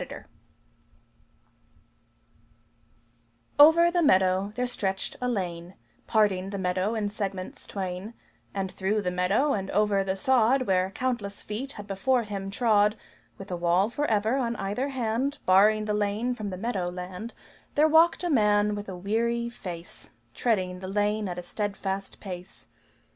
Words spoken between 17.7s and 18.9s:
There walked a man with